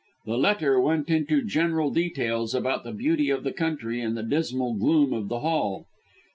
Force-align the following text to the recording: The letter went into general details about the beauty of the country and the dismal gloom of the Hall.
The 0.25 0.35
letter 0.39 0.81
went 0.81 1.11
into 1.11 1.43
general 1.45 1.91
details 1.91 2.55
about 2.55 2.83
the 2.83 2.91
beauty 2.91 3.29
of 3.29 3.43
the 3.43 3.51
country 3.53 4.01
and 4.01 4.17
the 4.17 4.23
dismal 4.23 4.73
gloom 4.73 5.13
of 5.13 5.29
the 5.29 5.41
Hall. 5.41 5.85